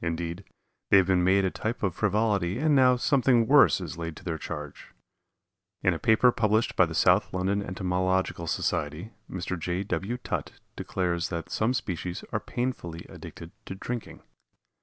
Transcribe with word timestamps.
Indeed, 0.00 0.44
they 0.88 0.96
have 0.96 1.08
been 1.08 1.22
made 1.22 1.44
a 1.44 1.50
type 1.50 1.82
of 1.82 1.94
frivolity 1.94 2.58
and 2.58 2.74
now 2.74 2.96
something 2.96 3.46
worse 3.46 3.82
is 3.82 3.98
laid 3.98 4.16
to 4.16 4.24
their 4.24 4.38
charge. 4.38 4.88
In 5.82 5.92
a 5.92 5.98
paper 5.98 6.32
published 6.32 6.74
by 6.74 6.86
the 6.86 6.94
South 6.94 7.34
London 7.34 7.62
Entomological 7.62 8.46
Society 8.46 9.12
Mr. 9.30 9.58
J. 9.58 9.82
W. 9.82 10.16
Tutt 10.16 10.52
declares 10.74 11.28
that 11.28 11.50
some 11.50 11.74
species 11.74 12.24
are 12.32 12.40
painfully 12.40 13.04
addicted 13.10 13.50
to 13.66 13.74
drinking. 13.74 14.22